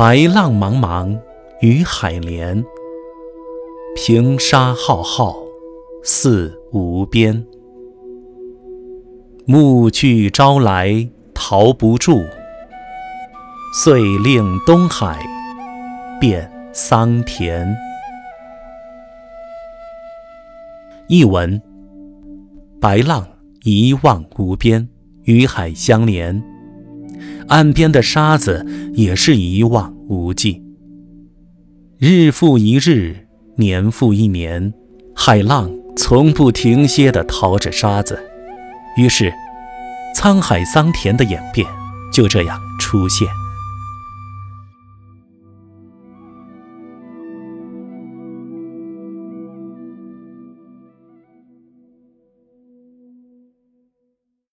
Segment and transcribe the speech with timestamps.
[0.00, 1.20] 白浪茫茫，
[1.60, 2.64] 与海连。
[3.94, 5.36] 平沙浩浩，
[6.02, 7.46] 似无边。
[9.44, 12.22] 暮去朝来，逃不住。
[13.74, 15.22] 遂令东海
[16.18, 17.70] 变桑田。
[21.08, 21.60] 译文：
[22.80, 23.28] 白浪
[23.64, 24.88] 一望无边，
[25.24, 26.42] 与海相连。
[27.48, 30.62] 岸边的沙子也是一望无际。
[31.98, 33.26] 日复一日，
[33.56, 34.72] 年复一年，
[35.14, 38.18] 海浪从不停歇地淘着沙子，
[38.96, 39.32] 于是，
[40.16, 41.66] 沧海桑田的演变
[42.12, 43.26] 就这样出现。